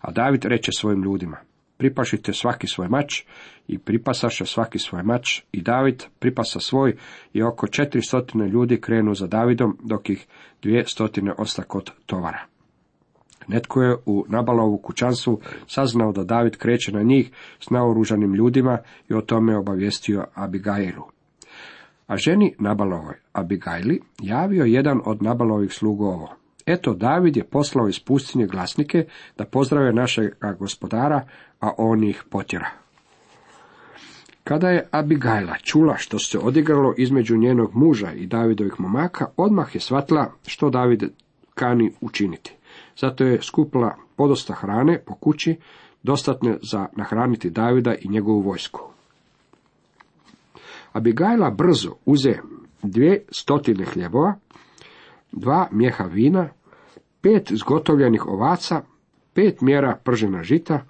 A 0.00 0.10
David 0.12 0.44
reče 0.44 0.70
svojim 0.72 1.02
ljudima, 1.02 1.36
pripašite 1.76 2.32
svaki 2.32 2.66
svoj 2.66 2.88
mač 2.88 3.22
i 3.68 3.78
pripasaše 3.78 4.46
svaki 4.46 4.78
svoj 4.78 5.02
mač 5.02 5.42
i 5.52 5.62
David 5.62 6.04
pripasa 6.18 6.60
svoj 6.60 6.96
i 7.32 7.42
oko 7.42 7.66
četiri 7.66 8.02
stotine 8.02 8.48
ljudi 8.48 8.80
krenu 8.80 9.14
za 9.14 9.26
Davidom 9.26 9.78
dok 9.82 10.10
ih 10.10 10.26
dvije 10.62 10.84
stotine 10.86 11.32
osta 11.38 11.62
kod 11.62 11.90
tovara. 12.06 12.44
Netko 13.48 13.82
je 13.82 13.96
u 14.06 14.24
Nabalovu 14.28 14.78
kućanstvu 14.78 15.40
saznao 15.66 16.12
da 16.12 16.24
David 16.24 16.56
kreće 16.56 16.92
na 16.92 17.02
njih 17.02 17.30
s 17.60 17.70
naoružanim 17.70 18.34
ljudima 18.34 18.78
i 19.08 19.14
o 19.14 19.20
tome 19.20 19.56
obavijestio 19.56 20.24
Abigailu. 20.34 21.15
A 22.06 22.16
ženi 22.16 22.54
Nabalovoj, 22.58 23.14
Abigajli, 23.32 24.00
javio 24.22 24.64
jedan 24.64 25.00
od 25.04 25.22
Nabalovih 25.22 25.72
slugu 25.72 26.28
Eto, 26.66 26.94
David 26.94 27.36
je 27.36 27.44
poslao 27.44 27.88
iz 27.88 28.00
pustinje 28.00 28.46
glasnike 28.46 29.06
da 29.38 29.44
pozdrave 29.44 29.92
našeg 29.92 30.32
gospodara, 30.58 31.26
a 31.60 31.70
on 31.78 32.04
ih 32.04 32.24
potjera. 32.30 32.70
Kada 34.44 34.68
je 34.68 34.88
Abigajla 34.90 35.56
čula 35.62 35.96
što 35.96 36.18
se 36.18 36.38
odigralo 36.38 36.94
između 36.98 37.36
njenog 37.36 37.70
muža 37.74 38.12
i 38.12 38.26
Davidovih 38.26 38.80
momaka, 38.80 39.26
odmah 39.36 39.74
je 39.74 39.80
shvatila 39.80 40.32
što 40.46 40.70
David 40.70 41.04
kani 41.54 41.92
učiniti. 42.00 42.56
Zato 42.96 43.24
je 43.24 43.42
skupila 43.42 43.96
podosta 44.16 44.54
hrane 44.54 44.98
po 45.06 45.14
kući, 45.14 45.56
dostatne 46.02 46.58
za 46.62 46.86
nahraniti 46.96 47.50
Davida 47.50 47.94
i 47.94 48.08
njegovu 48.08 48.40
vojsku. 48.40 48.95
Abigajla 50.96 51.50
brzo 51.50 51.94
uze 52.04 52.34
dvije 52.82 53.24
stotine 53.30 53.84
hljebova, 53.84 54.34
dva 55.32 55.68
mjeha 55.70 56.04
vina, 56.04 56.48
pet 57.20 57.52
zgotovljenih 57.52 58.26
ovaca, 58.26 58.82
pet 59.34 59.60
mjera 59.60 59.98
pržena 60.04 60.42
žita, 60.42 60.84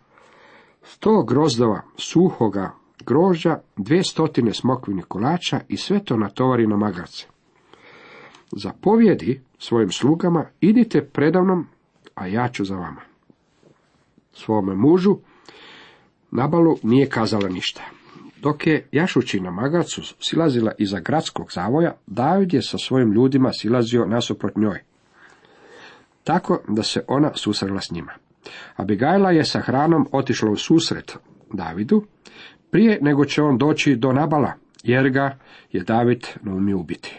sto 0.83 1.23
grozdova 1.23 1.83
suhoga 1.97 2.73
grožđa, 3.07 3.59
dvije 3.77 4.05
stotine 4.05 4.55
smokvinih 4.55 5.05
kolača 5.05 5.61
i 5.69 5.77
sve 5.77 6.05
to 6.05 6.17
natovari 6.17 6.67
na 6.67 6.77
magarce. 6.77 7.27
Zapovjedi 8.53 9.41
svojim 9.59 9.91
slugama, 9.91 10.45
idite 10.61 11.05
predavnom, 11.13 11.67
a 12.15 12.27
ja 12.27 12.49
ću 12.49 12.65
za 12.65 12.77
vama. 12.77 13.01
Svome 14.33 14.75
mužu 14.75 15.17
Nabalu 16.31 16.77
nije 16.83 17.09
kazala 17.09 17.49
ništa. 17.49 17.96
Dok 18.43 18.67
je 18.67 18.89
jašući 18.93 19.41
na 19.41 19.51
magarcu 19.51 20.03
silazila 20.21 20.73
iza 20.79 21.01
gradskog 21.01 21.53
zavoja, 21.53 21.95
David 22.07 22.55
je 22.55 22.63
sa 22.63 22.79
svojim 22.79 23.13
ljudima 23.13 23.53
silazio 23.53 24.07
nasuprot 24.07 24.57
njoj. 24.57 24.83
Tako 26.25 26.61
da 26.69 26.83
se 26.83 27.05
ona 27.09 27.31
susrela 27.35 27.81
s 27.81 27.91
njima. 27.91 28.13
Abigajla 28.77 29.31
je 29.31 29.45
sa 29.45 29.61
hranom 29.61 30.09
otišla 30.13 30.51
u 30.51 30.57
susret 30.57 31.17
Davidu, 31.53 32.05
prije 32.71 32.99
nego 33.03 33.25
će 33.25 33.43
on 33.43 33.59
doći 33.59 33.97
do 33.97 34.13
Nabala, 34.13 34.53
jer 34.83 35.11
ga 35.11 35.39
je 35.73 35.83
David 35.83 36.27
naumio 36.43 36.79
ubiti. 36.79 37.17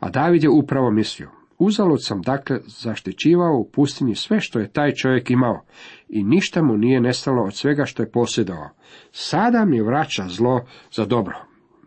A 0.00 0.10
David 0.10 0.42
je 0.42 0.50
upravo 0.50 0.90
mislio, 0.90 1.30
uzalud 1.58 2.04
sam 2.04 2.22
dakle 2.22 2.58
zaštićivao 2.66 3.56
u 3.56 3.70
pustinji 3.70 4.14
sve 4.14 4.40
što 4.40 4.58
je 4.58 4.72
taj 4.72 4.92
čovjek 4.92 5.30
imao 5.30 5.64
i 6.08 6.24
ništa 6.24 6.62
mu 6.62 6.76
nije 6.76 7.00
nestalo 7.00 7.42
od 7.42 7.54
svega 7.54 7.84
što 7.84 8.02
je 8.02 8.10
posjedovao. 8.10 8.70
Sada 9.12 9.64
mi 9.64 9.80
vraća 9.80 10.24
zlo 10.28 10.66
za 10.92 11.04
dobro. 11.04 11.38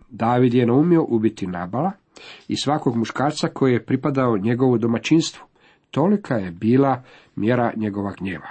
David 0.09 0.53
je 0.53 0.65
naumio 0.65 1.05
ubiti 1.09 1.47
Nabala 1.47 1.91
i 2.47 2.57
svakog 2.57 2.95
muškarca 2.95 3.47
koji 3.47 3.73
je 3.73 3.85
pripadao 3.85 4.37
njegovu 4.37 4.77
domaćinstvu. 4.77 5.45
Tolika 5.91 6.35
je 6.35 6.51
bila 6.51 7.03
mjera 7.35 7.73
njegova 7.75 8.13
gnjeva. 8.19 8.49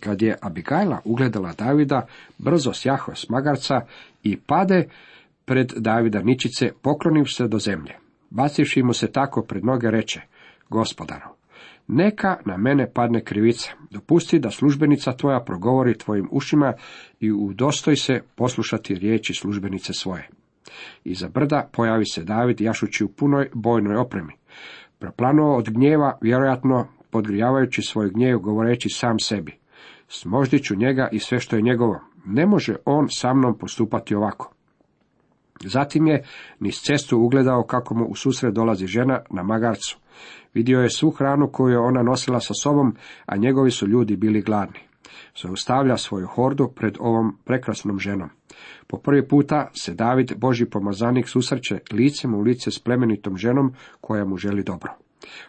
Kad 0.00 0.22
je 0.22 0.38
Abigajla 0.42 1.00
ugledala 1.04 1.52
Davida, 1.52 2.06
brzo 2.38 2.72
sjaho 2.72 3.14
s 3.14 3.28
magarca 3.28 3.80
i 4.22 4.36
pade 4.36 4.88
pred 5.44 5.72
Davida 5.76 6.22
ničice, 6.22 6.72
pokloniv 6.82 7.24
se 7.24 7.48
do 7.48 7.58
zemlje. 7.58 8.09
Bacivši 8.30 8.82
mu 8.82 8.92
se 8.92 9.12
tako 9.12 9.42
pred 9.42 9.64
noge 9.64 9.90
reče, 9.90 10.20
gospodaru, 10.68 11.28
neka 11.88 12.36
na 12.46 12.56
mene 12.56 12.92
padne 12.92 13.24
krivica, 13.24 13.70
dopusti 13.90 14.38
da 14.38 14.50
službenica 14.50 15.12
tvoja 15.12 15.40
progovori 15.40 15.98
tvojim 15.98 16.28
ušima 16.30 16.72
i 17.20 17.32
udostoj 17.32 17.96
se 17.96 18.20
poslušati 18.34 18.94
riječi 18.94 19.34
službenice 19.34 19.92
svoje. 19.92 20.28
Iza 21.04 21.28
brda 21.28 21.68
pojavi 21.72 22.04
se 22.06 22.24
David 22.24 22.60
jašući 22.60 23.04
u 23.04 23.08
punoj 23.08 23.50
bojnoj 23.54 23.96
opremi. 23.96 24.32
Proplanuo 24.98 25.56
od 25.56 25.70
gnjeva, 25.70 26.18
vjerojatno 26.20 26.86
podgrijavajući 27.10 27.82
svoj 27.82 28.10
gnjev, 28.10 28.38
govoreći 28.38 28.88
sam 28.88 29.18
sebi. 29.18 29.58
Smoždit 30.08 30.64
ću 30.64 30.76
njega 30.76 31.08
i 31.12 31.18
sve 31.18 31.40
što 31.40 31.56
je 31.56 31.62
njegovo. 31.62 32.00
Ne 32.24 32.46
može 32.46 32.76
on 32.84 33.06
sa 33.08 33.34
mnom 33.34 33.58
postupati 33.58 34.14
ovako. 34.14 34.54
Zatim 35.64 36.06
je 36.06 36.24
niz 36.60 36.74
cestu 36.74 37.18
ugledao 37.18 37.62
kako 37.62 37.94
mu 37.94 38.04
u 38.04 38.14
susret 38.14 38.54
dolazi 38.54 38.86
žena 38.86 39.20
na 39.30 39.42
magarcu. 39.42 39.98
Vidio 40.54 40.80
je 40.80 40.90
svu 40.90 41.10
hranu 41.10 41.48
koju 41.52 41.72
je 41.72 41.78
ona 41.78 42.02
nosila 42.02 42.40
sa 42.40 42.54
sobom, 42.62 42.96
a 43.26 43.36
njegovi 43.36 43.70
su 43.70 43.86
ljudi 43.86 44.16
bili 44.16 44.42
gladni. 44.42 44.78
Zaustavlja 45.42 45.96
svoju 45.96 46.26
hordu 46.26 46.68
pred 46.76 46.96
ovom 47.00 47.36
prekrasnom 47.44 47.98
ženom. 47.98 48.28
Po 48.86 48.98
prvi 48.98 49.28
puta 49.28 49.70
se 49.74 49.94
David, 49.94 50.32
Boži 50.36 50.66
pomazanik, 50.66 51.28
susreće 51.28 51.78
licem 51.92 52.34
u 52.34 52.40
lice 52.40 52.70
s 52.70 52.78
plemenitom 52.78 53.36
ženom 53.36 53.72
koja 54.00 54.24
mu 54.24 54.36
želi 54.36 54.62
dobro. 54.62 54.92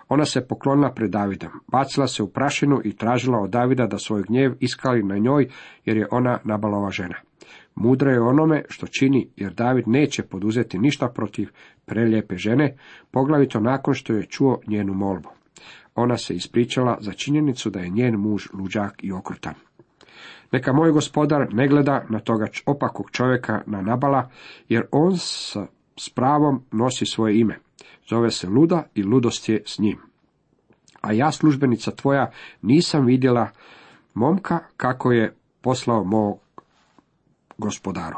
Ona 0.10 0.26
se 0.26 0.48
poklonila 0.48 0.92
pred 0.92 1.12
Davidom, 1.12 1.52
bacila 1.68 2.08
se 2.08 2.24
u 2.24 2.28
prašinu 2.28 2.82
i 2.84 2.96
tražila 2.96 3.40
od 3.40 3.50
Davida 3.50 3.88
da 3.88 3.98
svoj 3.98 4.24
gnjev 4.24 4.56
iskali 4.60 5.04
na 5.04 5.18
njoj, 5.18 5.50
jer 5.86 5.98
je 5.98 6.08
ona 6.12 6.40
nabalova 6.44 6.92
žena. 6.92 7.16
Mudra 7.76 8.12
je 8.12 8.22
onome 8.22 8.64
što 8.70 8.88
čini, 8.88 9.30
jer 9.36 9.54
David 9.54 9.88
neće 9.88 10.24
poduzeti 10.24 10.80
ništa 10.80 11.08
protiv 11.08 11.50
prelijepe 11.86 12.38
žene, 12.38 12.78
poglavito 13.12 13.60
nakon 13.60 13.94
što 13.94 14.14
je 14.14 14.26
čuo 14.26 14.60
njenu 14.68 14.94
molbu. 14.94 15.30
Ona 15.96 16.18
se 16.18 16.36
ispričala 16.36 16.98
za 17.02 17.12
činjenicu 17.12 17.70
da 17.70 17.80
je 17.80 17.90
njen 17.90 18.16
muž 18.16 18.48
luđak 18.54 19.04
i 19.04 19.12
okrutan. 19.12 19.54
Neka 20.52 20.74
moj 20.74 20.92
gospodar 20.92 21.54
ne 21.54 21.68
gleda 21.68 22.06
na 22.10 22.20
toga 22.20 22.48
opakog 22.66 23.12
čovjeka 23.12 23.62
na 23.66 23.82
nabala, 23.82 24.30
jer 24.70 24.84
on 24.92 25.18
s 25.98 26.10
pravom 26.16 26.64
nosi 26.72 27.06
svoje 27.06 27.40
ime. 27.40 27.60
Zove 28.10 28.32
se 28.32 28.48
luda 28.48 28.84
i 28.96 29.04
ludost 29.04 29.50
je 29.50 29.64
s 29.66 29.80
njim. 29.80 29.98
A 31.02 31.14
ja, 31.14 31.32
službenica 31.32 31.92
tvoja, 31.92 32.32
nisam 32.62 33.06
vidjela 33.06 33.50
momka 34.14 34.60
kako 34.78 35.12
je 35.12 35.36
poslao 35.62 36.04
mog 36.04 36.40
gospodaru. 37.62 38.18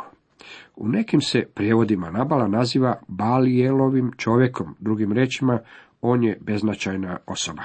U 0.75 0.87
nekim 0.87 1.21
se 1.21 1.45
prijevodima 1.53 2.11
Nabala 2.11 2.47
naziva 2.47 3.01
Balijelovim 3.07 4.11
čovjekom, 4.17 4.75
drugim 4.79 5.11
rečima, 5.11 5.59
on 6.01 6.23
je 6.23 6.37
beznačajna 6.41 7.17
osoba. 7.25 7.63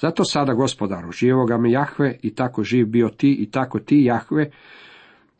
Zato 0.00 0.24
sada, 0.24 0.54
gospodaru, 0.54 1.12
živoga 1.12 1.58
mi 1.58 1.72
Jahve 1.72 2.18
i 2.22 2.34
tako 2.34 2.62
živ 2.62 2.86
bio 2.86 3.08
ti 3.08 3.36
i 3.40 3.50
tako 3.50 3.78
ti, 3.78 4.04
Jahve, 4.04 4.50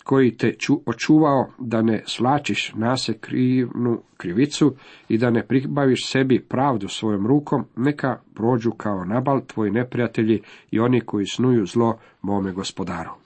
koji 0.04 0.36
te 0.36 0.54
očuvao 0.86 1.46
da 1.58 1.82
ne 1.82 2.02
slačiš 2.06 2.72
nase 2.74 3.18
krivnu 3.18 4.02
krivicu 4.16 4.74
i 5.08 5.18
da 5.18 5.30
ne 5.30 5.46
pribaviš 5.46 6.10
sebi 6.10 6.44
pravdu 6.48 6.88
svojom 6.88 7.26
rukom, 7.26 7.64
neka 7.76 8.18
prođu 8.34 8.70
kao 8.70 9.04
nabal 9.04 9.40
tvoji 9.46 9.70
neprijatelji 9.70 10.42
i 10.70 10.80
oni 10.80 11.00
koji 11.00 11.26
snuju 11.26 11.66
zlo 11.66 11.98
mome 12.22 12.52
gospodaru. 12.52 13.21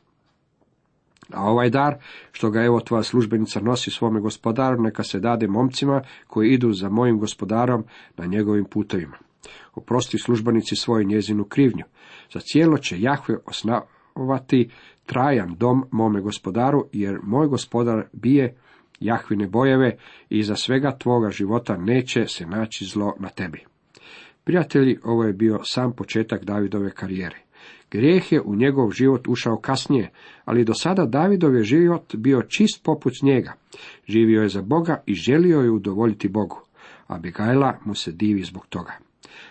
A 1.32 1.50
ovaj 1.50 1.70
dar, 1.70 1.94
što 2.32 2.50
ga 2.50 2.64
evo 2.64 2.80
tvoja 2.80 3.02
službenica 3.02 3.60
nosi 3.60 3.90
svome 3.90 4.20
gospodaru, 4.20 4.82
neka 4.82 5.02
se 5.02 5.20
dade 5.20 5.46
momcima 5.48 6.02
koji 6.26 6.50
idu 6.50 6.72
za 6.72 6.88
mojim 6.88 7.18
gospodarom 7.18 7.84
na 8.16 8.26
njegovim 8.26 8.64
putovima. 8.64 9.16
Oprosti 9.74 10.18
službenici 10.18 10.76
svoju 10.76 11.06
njezinu 11.06 11.44
krivnju. 11.44 11.84
Za 12.32 12.40
cijelo 12.40 12.78
će 12.78 13.00
Jahve 13.00 13.36
osnovati 13.46 14.70
trajan 15.06 15.54
dom 15.58 15.84
mome 15.90 16.20
gospodaru, 16.20 16.86
jer 16.92 17.18
moj 17.22 17.46
gospodar 17.46 18.04
bije 18.12 18.56
Jahvine 19.00 19.46
bojeve 19.46 19.96
i 20.28 20.42
za 20.42 20.56
svega 20.56 20.96
tvoga 20.98 21.30
života 21.30 21.76
neće 21.76 22.26
se 22.26 22.46
naći 22.46 22.84
zlo 22.84 23.16
na 23.18 23.28
tebi. 23.28 23.64
Prijatelji, 24.44 24.98
ovo 25.04 25.24
je 25.24 25.32
bio 25.32 25.60
sam 25.64 25.92
početak 25.92 26.44
Davidove 26.44 26.90
karijere. 26.90 27.45
Grijeh 27.90 28.32
je 28.32 28.40
u 28.40 28.54
njegov 28.54 28.90
život 28.90 29.28
ušao 29.28 29.56
kasnije, 29.56 30.10
ali 30.44 30.64
do 30.64 30.74
sada 30.74 31.06
Davidov 31.06 31.54
je 31.54 31.64
život 31.64 32.14
bio 32.16 32.42
čist 32.42 32.84
poput 32.84 33.12
njega. 33.22 33.52
Živio 34.08 34.42
je 34.42 34.48
za 34.48 34.62
Boga 34.62 35.02
i 35.06 35.14
želio 35.14 35.60
je 35.60 35.70
udovoljiti 35.70 36.28
Bogu. 36.28 36.60
A 37.06 37.18
Begajla 37.18 37.78
mu 37.84 37.94
se 37.94 38.12
divi 38.12 38.42
zbog 38.42 38.66
toga. 38.66 38.92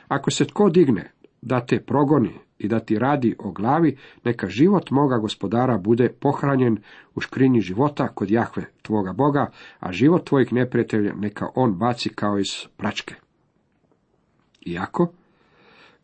Ako 0.08 0.32
se 0.32 0.46
tko 0.46 0.70
digne 0.70 1.12
da 1.42 1.65
te 1.65 1.80
progoni 1.80 2.34
i 2.60 2.68
da 2.68 2.80
ti 2.80 3.00
radi 3.00 3.36
o 3.39 3.51
glavi, 3.51 3.98
neka 4.24 4.48
život 4.48 4.92
moga 4.92 5.18
gospodara 5.18 5.77
bude 5.77 6.10
pohranjen 6.20 6.77
u 7.15 7.22
škrinji 7.22 7.62
života 7.62 8.08
kod 8.08 8.32
Jahve 8.32 8.65
tvoga 8.82 9.13
Boga, 9.13 9.51
a 9.80 9.92
život 9.92 10.27
tvojih 10.27 10.54
neprijatelja 10.54 11.13
neka 11.15 11.48
on 11.56 11.74
baci 11.74 12.10
kao 12.10 12.39
iz 12.39 12.68
pračke. 12.77 13.15
Iako 14.65 15.12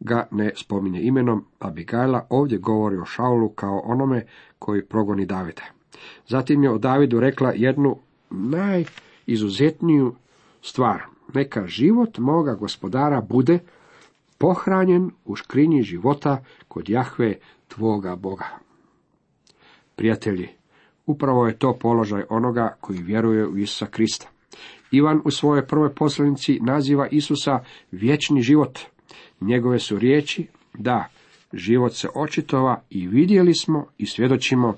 ga 0.02 0.28
ne 0.32 0.52
spominje 0.56 1.02
imenom, 1.02 1.46
Abigajla 1.60 2.26
ovdje 2.30 2.58
govori 2.58 2.98
o 2.98 3.06
Šaulu 3.06 3.50
kao 3.50 3.82
onome 3.86 4.26
koji 4.60 4.86
progoni 4.86 5.26
Davida. 5.26 5.64
Zatim 6.28 6.64
je 6.64 6.72
o 6.72 6.78
Davidu 6.78 7.20
rekla 7.20 7.54
jednu 7.56 7.98
najizuzetniju 8.30 10.16
stvar. 10.62 11.02
Neka 11.34 11.68
život 11.68 12.18
moga 12.18 12.54
gospodara 12.54 13.22
bude 13.22 13.60
pohranjen 14.38 15.12
u 15.26 15.36
škrinji 15.36 15.82
života 15.82 16.44
kod 16.68 16.90
Jahve 16.90 17.36
tvoga 17.68 18.16
Boga. 18.16 18.46
Prijatelji, 19.96 20.50
upravo 21.06 21.48
je 21.48 21.58
to 21.58 21.78
položaj 21.82 22.24
onoga 22.30 22.78
koji 22.82 23.00
vjeruje 23.00 23.48
u 23.48 23.58
Isusa 23.58 23.86
Krista. 23.86 24.28
Ivan 24.92 25.22
u 25.26 25.32
svojoj 25.32 25.68
prvoj 25.68 25.96
poslanici 25.96 26.60
naziva 26.62 27.08
Isusa 27.08 27.60
vječni 27.92 28.42
život. 28.42 28.80
Njegove 29.42 29.80
su 29.80 30.00
riječi, 30.00 30.48
da, 30.74 31.08
život 31.54 31.94
se 31.94 32.08
očitova 32.16 32.82
i 32.90 33.08
vidjeli 33.08 33.54
smo 33.54 33.86
i 33.98 34.06
svjedočimo 34.06 34.76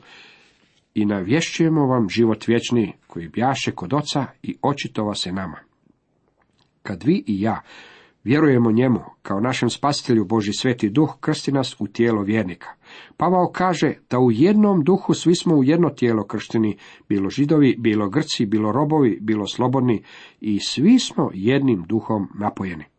i 0.94 1.06
navješćujemo 1.06 1.86
vam 1.86 2.10
život 2.10 2.48
vječni 2.48 2.94
koji 3.08 3.30
bjaše 3.30 3.72
kod 3.72 3.94
oca 3.94 4.26
i 4.44 4.56
očitova 4.62 5.16
se 5.16 5.32
nama. 5.32 5.58
Kad 6.84 7.04
vi 7.04 7.24
i 7.28 7.42
ja 7.42 7.62
vjerujemo 8.24 8.72
njemu 8.72 9.00
kao 9.22 9.40
našem 9.40 9.70
spasitelju 9.70 10.26
Boži 10.26 10.52
sveti 10.54 10.90
duh 10.90 11.18
krsti 11.20 11.52
nas 11.52 11.76
u 11.80 11.88
tijelo 11.88 12.22
vjernika. 12.22 12.68
Pavao 13.18 13.52
kaže 13.52 13.94
da 14.10 14.20
u 14.20 14.32
jednom 14.32 14.84
duhu 14.84 15.14
svi 15.14 15.36
smo 15.36 15.56
u 15.56 15.64
jedno 15.64 15.90
tijelo 15.90 16.24
kršteni, 16.24 16.78
bilo 17.10 17.30
židovi, 17.30 17.76
bilo 17.80 18.10
grci, 18.10 18.46
bilo 18.46 18.72
robovi, 18.72 19.18
bilo 19.22 19.48
slobodni 19.48 20.04
i 20.42 20.60
svi 20.60 21.00
smo 21.00 21.30
jednim 21.34 21.84
duhom 21.88 22.30
napojeni. 22.40 22.93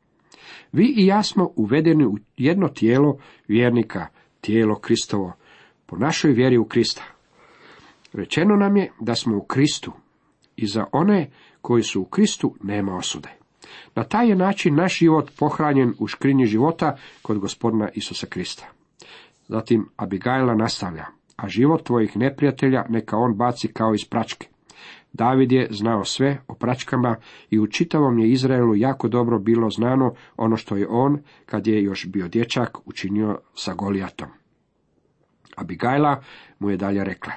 Vi 0.74 0.94
i 0.96 1.06
ja 1.06 1.22
smo 1.22 1.50
uvedeni 1.56 2.06
u 2.06 2.18
jedno 2.36 2.68
tijelo 2.68 3.18
vjernika, 3.48 4.06
tijelo 4.40 4.78
Kristovo, 4.78 5.32
po 5.86 5.96
našoj 5.96 6.32
vjeri 6.32 6.58
u 6.58 6.64
Krista. 6.64 7.02
Rečeno 8.12 8.56
nam 8.56 8.76
je 8.76 8.90
da 9.00 9.14
smo 9.14 9.36
u 9.36 9.40
Kristu 9.40 9.92
i 10.56 10.66
za 10.66 10.84
one 10.92 11.30
koji 11.60 11.82
su 11.82 12.00
u 12.00 12.04
Kristu 12.04 12.54
nema 12.62 12.96
osude. 12.96 13.28
Na 13.94 14.04
taj 14.04 14.28
je 14.28 14.36
način 14.36 14.74
naš 14.74 14.98
život 14.98 15.30
pohranjen 15.38 15.94
u 15.98 16.06
škrinji 16.06 16.46
života 16.46 16.96
kod 17.22 17.38
gospodina 17.38 17.88
Isusa 17.94 18.26
Krista. 18.26 18.66
Zatim 19.48 19.88
Abigajla 19.96 20.54
nastavlja, 20.54 21.06
a 21.36 21.48
život 21.48 21.82
tvojih 21.82 22.16
neprijatelja 22.16 22.84
neka 22.88 23.16
on 23.16 23.34
baci 23.34 23.68
kao 23.68 23.94
iz 23.94 24.04
pračke. 24.10 24.48
David 25.14 25.52
je 25.52 25.68
znao 25.70 26.04
sve 26.04 26.38
o 26.48 26.54
pračkama 26.54 27.16
i 27.50 27.58
u 27.58 27.66
čitavom 27.66 28.18
je 28.18 28.30
Izraelu 28.30 28.76
jako 28.76 29.08
dobro 29.08 29.38
bilo 29.38 29.70
znano 29.70 30.14
ono 30.36 30.56
što 30.56 30.76
je 30.76 30.86
on, 30.88 31.18
kad 31.46 31.66
je 31.66 31.82
još 31.82 32.06
bio 32.06 32.28
dječak, 32.28 32.88
učinio 32.88 33.38
sa 33.54 33.74
Golijatom. 33.74 34.28
Abigajla 35.56 36.22
mu 36.58 36.70
je 36.70 36.76
dalje 36.76 37.04
rekla, 37.04 37.32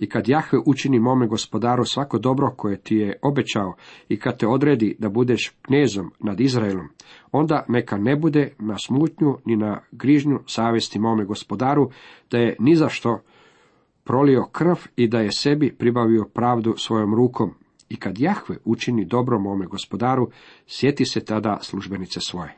i 0.00 0.08
kad 0.08 0.28
Jahve 0.28 0.58
učini 0.66 0.98
mome 0.98 1.26
gospodaru 1.26 1.84
svako 1.84 2.18
dobro 2.18 2.50
koje 2.56 2.80
ti 2.80 2.96
je 2.96 3.18
obećao 3.22 3.74
i 4.08 4.18
kad 4.18 4.38
te 4.38 4.46
odredi 4.46 4.96
da 4.98 5.08
budeš 5.08 5.52
knezom 5.62 6.10
nad 6.20 6.40
Izraelom, 6.40 6.88
onda 7.32 7.64
neka 7.68 7.96
ne 7.96 8.16
bude 8.16 8.54
na 8.58 8.78
smutnju 8.78 9.38
ni 9.44 9.56
na 9.56 9.80
grižnju 9.92 10.38
savesti 10.46 10.98
mome 10.98 11.24
gospodaru, 11.24 11.90
da 12.30 12.38
je 12.38 12.56
ni 12.58 12.74
za 12.74 12.88
što 12.88 13.20
prolio 14.04 14.44
krv 14.52 14.76
i 14.96 15.08
da 15.08 15.20
je 15.20 15.32
sebi 15.32 15.74
pribavio 15.78 16.24
pravdu 16.24 16.74
svojom 16.76 17.14
rukom. 17.14 17.54
I 17.88 17.96
kad 17.96 18.18
Jahve 18.18 18.56
učini 18.64 19.04
dobro 19.04 19.38
mome 19.38 19.66
gospodaru, 19.66 20.30
sjeti 20.66 21.04
se 21.04 21.24
tada 21.24 21.58
službenice 21.62 22.20
svoje. 22.20 22.56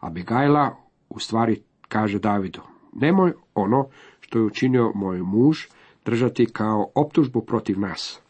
Abigajla 0.00 0.76
u 1.08 1.18
stvari 1.18 1.62
kaže 1.88 2.18
Davidu, 2.18 2.60
nemoj 2.92 3.32
ono 3.54 3.88
što 4.20 4.38
je 4.38 4.44
učinio 4.44 4.92
moj 4.94 5.22
muž 5.22 5.58
držati 6.04 6.46
kao 6.46 6.90
optužbu 6.94 7.40
protiv 7.40 7.80
nas. 7.80 8.20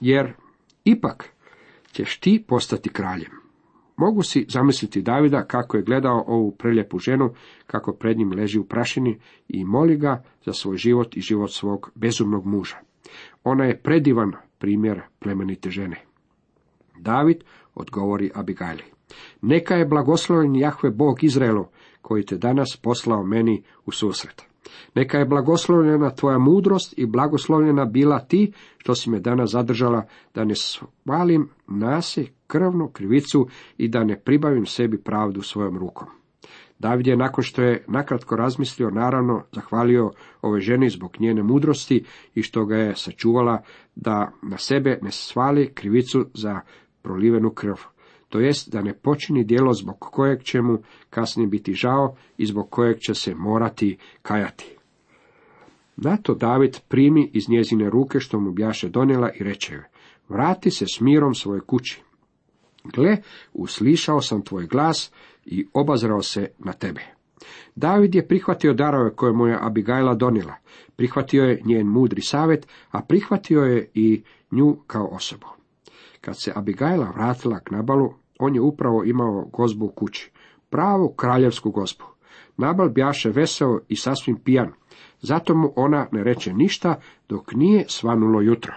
Jer 0.00 0.32
ipak 0.84 1.30
ćeš 1.92 2.20
ti 2.20 2.44
postati 2.48 2.88
kraljem. 2.88 3.45
Mogu 3.96 4.22
si 4.22 4.46
zamisliti 4.48 5.02
Davida 5.02 5.44
kako 5.44 5.76
je 5.76 5.82
gledao 5.82 6.24
ovu 6.26 6.50
preljepu 6.50 6.98
ženu, 6.98 7.30
kako 7.66 7.92
pred 7.92 8.18
njim 8.18 8.32
leži 8.32 8.58
u 8.58 8.64
prašini 8.64 9.18
i 9.48 9.64
moli 9.64 9.96
ga 9.96 10.22
za 10.44 10.52
svoj 10.52 10.76
život 10.76 11.16
i 11.16 11.20
život 11.20 11.50
svog 11.50 11.90
bezumnog 11.94 12.46
muža. 12.46 12.76
Ona 13.44 13.64
je 13.64 13.82
predivan 13.82 14.32
primjer 14.58 15.00
plemenite 15.18 15.70
žene. 15.70 15.96
David 16.98 17.36
odgovori 17.74 18.30
Abigajli. 18.34 18.84
Neka 19.42 19.74
je 19.74 19.86
blagosloven 19.86 20.56
Jahve 20.56 20.90
Bog 20.90 21.24
Izraelu, 21.24 21.66
koji 22.02 22.24
te 22.24 22.36
danas 22.36 22.78
poslao 22.82 23.22
meni 23.22 23.62
u 23.86 23.92
susret. 23.92 24.42
Neka 24.94 25.18
je 25.18 25.24
blagoslovljena 25.24 26.10
tvoja 26.10 26.38
mudrost 26.38 26.94
i 26.98 27.06
blagoslovljena 27.06 27.84
bila 27.84 28.18
ti, 28.18 28.52
što 28.78 28.94
si 28.94 29.10
me 29.10 29.20
danas 29.20 29.50
zadržala, 29.50 30.06
da 30.34 30.44
ne 30.44 30.54
svalim 30.54 31.48
nase 31.66 32.26
krvnu 32.46 32.88
krivicu 32.88 33.46
i 33.78 33.88
da 33.88 34.04
ne 34.04 34.20
pribavim 34.20 34.66
sebi 34.66 35.02
pravdu 35.02 35.42
svojom 35.42 35.78
rukom. 35.78 36.08
David 36.78 37.06
je 37.06 37.16
nakon 37.16 37.44
što 37.44 37.62
je 37.62 37.84
nakratko 37.88 38.36
razmislio, 38.36 38.90
naravno 38.90 39.42
zahvalio 39.52 40.10
ove 40.42 40.60
ženi 40.60 40.90
zbog 40.90 41.16
njene 41.20 41.42
mudrosti 41.42 42.04
i 42.34 42.42
što 42.42 42.64
ga 42.64 42.76
je 42.76 42.96
sačuvala 42.96 43.62
da 43.94 44.32
na 44.42 44.58
sebe 44.58 44.98
ne 45.02 45.10
svali 45.10 45.72
krivicu 45.74 46.26
za 46.34 46.60
prolivenu 47.02 47.50
krv 47.50 47.74
to 48.28 48.40
jest 48.40 48.72
da 48.72 48.82
ne 48.82 48.94
počini 48.94 49.44
djelo 49.44 49.72
zbog 49.72 49.96
kojeg 49.98 50.42
će 50.42 50.62
mu 50.62 50.78
kasnije 51.10 51.46
biti 51.46 51.72
žao 51.72 52.16
i 52.38 52.46
zbog 52.46 52.70
kojeg 52.70 52.98
će 52.98 53.14
se 53.14 53.34
morati 53.34 53.96
kajati. 54.22 54.76
Na 55.96 56.16
to 56.16 56.34
David 56.34 56.80
primi 56.88 57.30
iz 57.32 57.48
njezine 57.48 57.90
ruke 57.90 58.20
što 58.20 58.40
mu 58.40 58.52
bjaše 58.52 58.88
donijela 58.88 59.30
i 59.40 59.44
reče 59.44 59.74
joj, 59.74 59.84
vrati 60.28 60.70
se 60.70 60.84
s 60.86 61.00
mirom 61.00 61.34
svoje 61.34 61.60
kući. 61.60 62.02
Gle, 62.94 63.16
uslišao 63.52 64.20
sam 64.20 64.42
tvoj 64.42 64.66
glas 64.66 65.12
i 65.44 65.66
obazrao 65.72 66.22
se 66.22 66.48
na 66.58 66.72
tebe. 66.72 67.00
David 67.74 68.14
je 68.14 68.28
prihvatio 68.28 68.72
darove 68.72 69.14
koje 69.16 69.32
mu 69.32 69.46
je 69.46 69.58
Abigajla 69.60 70.14
donijela. 70.14 70.54
Prihvatio 70.96 71.44
je 71.44 71.60
njen 71.64 71.86
mudri 71.86 72.22
savjet, 72.22 72.66
a 72.90 73.02
prihvatio 73.02 73.60
je 73.60 73.90
i 73.94 74.22
nju 74.50 74.76
kao 74.86 75.06
osobu. 75.06 75.46
Kad 76.20 76.40
se 76.40 76.52
Abigajla 76.54 77.12
vratila 77.14 77.60
k 77.60 77.70
Nabalu, 77.70 78.12
on 78.38 78.54
je 78.54 78.60
upravo 78.60 79.04
imao 79.04 79.48
gozbu 79.52 79.84
u 79.84 79.88
kući. 79.88 80.30
Pravu 80.70 81.08
kraljevsku 81.08 81.70
gozbu. 81.70 82.04
Nabal 82.56 82.88
bjaše 82.88 83.30
veseo 83.30 83.80
i 83.88 83.96
sasvim 83.96 84.36
pijan. 84.36 84.72
Zato 85.20 85.54
mu 85.54 85.72
ona 85.76 86.06
ne 86.12 86.24
reče 86.24 86.52
ništa 86.52 87.00
dok 87.28 87.52
nije 87.52 87.84
svanulo 87.88 88.40
jutro. 88.40 88.74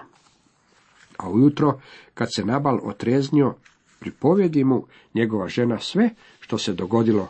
A 1.17 1.30
ujutro, 1.30 1.80
kad 2.13 2.28
se 2.36 2.45
Nabal 2.45 2.80
otreznio, 2.84 3.54
pripovjedi 4.00 4.64
mu 4.64 4.86
njegova 5.14 5.48
žena 5.48 5.80
sve 5.80 6.10
što 6.40 6.58
se 6.58 6.74
dogodilo, 6.74 7.28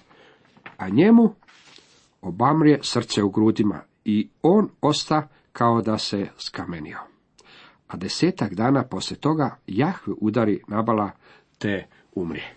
a 0.77 0.89
njemu 0.89 1.33
obamrije 2.21 2.79
srce 2.83 3.23
u 3.23 3.29
grudima 3.29 3.81
i 4.05 4.29
on 4.41 4.69
osta 4.81 5.27
kao 5.51 5.81
da 5.81 5.97
se 5.97 6.27
skamenio 6.37 6.99
a 7.89 7.97
desetak 7.97 8.53
dana 8.53 8.83
poslije 8.83 9.19
toga 9.19 9.55
Jahve 9.67 10.13
udari 10.21 10.61
Nabala 10.67 11.11
te 11.57 11.85
umrije. 12.15 12.55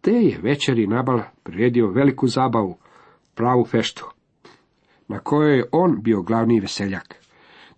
Te 0.00 0.10
je 0.10 0.38
večeri 0.42 0.86
Nabal 0.86 1.20
priredio 1.42 1.90
veliku 1.90 2.28
zabavu, 2.28 2.76
pravu 3.34 3.64
feštu, 3.64 4.10
na 5.08 5.18
kojoj 5.18 5.56
je 5.56 5.64
on 5.72 6.02
bio 6.02 6.22
glavni 6.22 6.60
veseljak. 6.60 7.14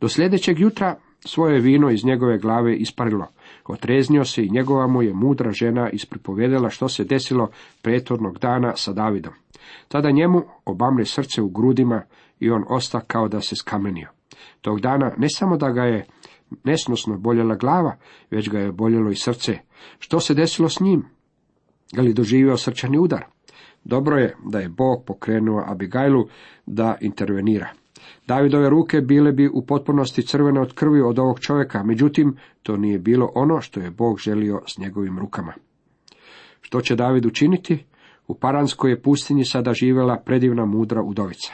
Do 0.00 0.08
sljedećeg 0.08 0.58
jutra 0.58 0.96
svoje 1.20 1.60
vino 1.60 1.90
iz 1.90 2.04
njegove 2.04 2.38
glave 2.38 2.76
isparilo. 2.76 3.26
Otreznio 3.66 4.24
se 4.24 4.44
i 4.44 4.50
njegova 4.50 4.86
mu 4.86 5.02
je 5.02 5.14
mudra 5.14 5.52
žena 5.52 5.90
ispripovedala 5.90 6.70
što 6.70 6.88
se 6.88 7.04
desilo 7.04 7.50
prethodnog 7.82 8.38
dana 8.38 8.76
sa 8.76 8.92
Davidom. 8.92 9.32
Tada 9.88 10.10
njemu 10.10 10.42
obamre 10.64 11.04
srce 11.04 11.42
u 11.42 11.48
grudima 11.48 12.02
i 12.40 12.50
on 12.50 12.64
osta 12.68 13.00
kao 13.00 13.28
da 13.28 13.40
se 13.40 13.56
skamenio. 13.56 14.08
Tog 14.60 14.80
dana 14.80 15.12
ne 15.18 15.28
samo 15.28 15.56
da 15.56 15.70
ga 15.70 15.82
je 15.82 16.06
nesnosno 16.64 17.18
boljela 17.18 17.54
glava, 17.54 17.96
već 18.30 18.50
ga 18.50 18.58
je 18.58 18.72
boljelo 18.72 19.10
i 19.10 19.16
srce. 19.16 19.58
Što 19.98 20.20
se 20.20 20.34
desilo 20.34 20.68
s 20.68 20.80
njim? 20.80 21.04
Je 21.92 22.02
li 22.02 22.14
doživio 22.14 22.56
srčani 22.56 22.98
udar? 22.98 23.24
Dobro 23.84 24.16
je 24.16 24.36
da 24.44 24.58
je 24.58 24.68
Bog 24.68 25.04
pokrenuo 25.06 25.64
Abigajlu 25.66 26.28
da 26.66 26.96
intervenira. 27.00 27.68
Davidove 28.26 28.70
ruke 28.70 29.00
bile 29.00 29.32
bi 29.32 29.48
u 29.48 29.66
potpunosti 29.66 30.22
crvene 30.22 30.60
od 30.60 30.72
krvi 30.74 31.00
od 31.00 31.18
ovog 31.18 31.40
čovjeka, 31.40 31.82
međutim, 31.82 32.36
to 32.62 32.76
nije 32.76 32.98
bilo 32.98 33.32
ono 33.34 33.60
što 33.60 33.80
je 33.80 33.90
Bog 33.90 34.18
želio 34.18 34.62
s 34.66 34.78
njegovim 34.78 35.18
rukama. 35.18 35.52
Što 36.60 36.80
će 36.80 36.96
David 36.96 37.26
učiniti? 37.26 37.84
U 38.26 38.34
Paranskoj 38.34 38.90
je 38.90 39.02
pustinji 39.02 39.44
sada 39.44 39.72
živjela 39.72 40.16
predivna 40.24 40.64
mudra 40.64 41.02
udovica. 41.02 41.52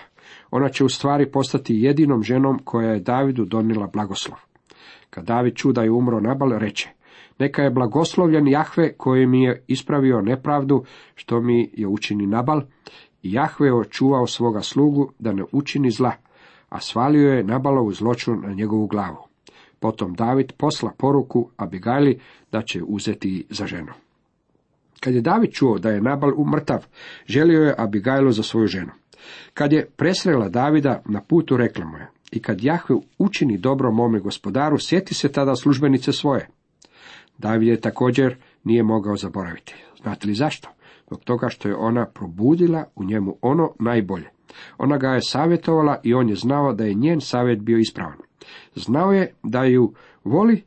Ona 0.51 0.69
će 0.69 0.85
u 0.85 0.89
stvari 0.89 1.31
postati 1.31 1.75
jedinom 1.75 2.23
ženom 2.23 2.59
koja 2.65 2.91
je 2.91 3.01
Davidu 3.01 3.45
donijela 3.45 3.87
blagoslov. 3.93 4.39
Kad 5.11 5.25
David 5.25 5.55
čuda 5.55 5.83
je 5.83 5.91
umro 5.91 6.21
Nabal, 6.21 6.59
reče, 6.59 6.89
neka 7.39 7.63
je 7.63 7.71
blagoslovljen 7.71 8.49
Jahve 8.49 8.93
koji 8.97 9.27
mi 9.27 9.43
je 9.43 9.65
ispravio 9.67 10.21
nepravdu 10.21 10.85
što 11.15 11.41
mi 11.41 11.71
je 11.73 11.87
učini 11.87 12.27
Nabal, 12.27 12.63
i 13.23 13.33
Jahve 13.33 13.67
je 13.67 13.75
očuvao 13.75 14.27
svoga 14.27 14.61
slugu 14.61 15.13
da 15.19 15.33
ne 15.33 15.45
učini 15.53 15.91
zla, 15.91 16.13
a 16.75 16.81
svalio 16.81 17.33
je 17.33 17.45
Nabalovu 17.45 17.93
zločun 17.93 18.41
na 18.47 18.53
njegovu 18.53 18.87
glavu. 18.87 19.17
Potom 19.81 20.15
David 20.15 20.53
posla 20.57 20.93
poruku 20.99 21.51
Abigajli 21.57 22.21
da 22.53 22.63
će 22.63 22.83
uzeti 22.83 23.47
za 23.51 23.67
ženu. 23.67 23.93
Kad 25.01 25.15
je 25.15 25.21
David 25.21 25.53
čuo 25.53 25.79
da 25.79 25.91
je 25.91 26.01
Nabal 26.01 26.33
umrtav, 26.37 26.87
želio 27.27 27.63
je 27.63 27.75
Abigajlu 27.79 28.31
za 28.31 28.43
svoju 28.43 28.67
ženu. 28.67 28.91
Kad 29.55 29.73
je 29.73 29.87
presrela 29.97 30.49
Davida, 30.49 31.03
na 31.05 31.21
putu 31.21 31.57
rekla 31.57 31.85
mu 31.85 31.97
je, 31.97 32.09
i 32.33 32.43
kad 32.43 32.65
Jahve 32.65 32.97
učini 33.19 33.59
dobro 33.59 33.93
mome 33.93 34.21
gospodaru, 34.21 34.79
sjeti 34.79 35.15
se 35.15 35.33
tada 35.33 35.57
službenice 35.57 36.13
svoje. 36.13 36.49
David 37.39 37.69
je 37.69 37.81
također 37.81 38.37
nije 38.65 38.83
mogao 38.83 39.17
zaboraviti. 39.17 39.75
Znate 40.03 40.27
li 40.27 40.35
zašto? 40.35 40.69
Zbog 41.07 41.25
toga 41.25 41.49
što 41.49 41.69
je 41.69 41.77
ona 41.77 42.07
probudila 42.07 42.85
u 42.95 43.05
njemu 43.05 43.37
ono 43.43 43.73
najbolje. 43.79 44.34
Ona 44.79 44.99
ga 44.99 45.09
je 45.09 45.23
savjetovala 45.23 46.01
i 46.03 46.15
on 46.15 46.29
je 46.29 46.37
znao 46.37 46.73
da 46.73 46.85
je 46.85 46.95
njen 46.95 47.21
savjet 47.21 47.61
bio 47.61 47.79
ispravan. 47.79 48.19
Znao 48.75 49.13
je 49.13 49.35
da 49.43 49.65
ju 49.65 49.93
voli 50.25 50.63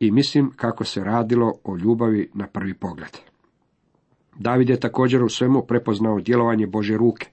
i 0.00 0.10
mislim 0.10 0.50
kako 0.56 0.84
se 0.84 1.04
radilo 1.04 1.52
o 1.64 1.76
ljubavi 1.76 2.30
na 2.34 2.46
prvi 2.46 2.74
pogled. 2.74 3.18
David 4.38 4.68
je 4.68 4.80
također 4.80 5.22
u 5.22 5.28
svemu 5.28 5.62
prepoznao 5.62 6.20
djelovanje 6.20 6.66
Bože 6.66 6.96
ruke. 6.96 7.26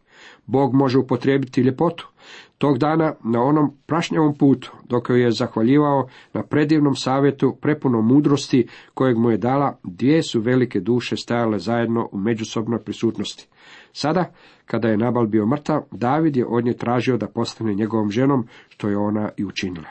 Bog 0.46 0.74
može 0.74 1.00
upotrijebiti 1.00 1.62
ljepotu, 1.62 2.10
Tog 2.58 2.78
dana 2.78 3.14
na 3.24 3.42
onom 3.44 3.72
prašnjavom 3.86 4.38
putu, 4.38 4.72
dok 4.84 5.10
je 5.10 5.32
zahvaljivao 5.32 6.08
na 6.34 6.44
predivnom 6.44 6.96
savjetu, 6.96 7.58
prepuno 7.62 8.02
mudrosti 8.02 8.68
kojeg 8.94 9.18
mu 9.18 9.32
je 9.32 9.38
dala, 9.38 9.78
dvije 9.84 10.24
su 10.24 10.42
velike 10.42 10.80
duše 10.80 11.18
stajale 11.18 11.60
zajedno 11.60 12.10
u 12.12 12.18
međusobnoj 12.18 12.80
prisutnosti. 12.84 13.48
Sada, 13.94 14.32
kada 14.66 14.88
je 14.88 14.98
Nabal 14.98 15.28
bio 15.28 15.46
mrtav, 15.46 15.82
David 15.92 16.38
je 16.38 16.46
od 16.46 16.66
nje 16.66 16.74
tražio 16.74 17.18
da 17.18 17.28
postane 17.28 17.74
njegovom 17.74 18.12
ženom, 18.12 18.48
što 18.70 18.90
je 18.90 18.98
ona 18.98 19.30
i 19.38 19.46
učinila. 19.46 19.88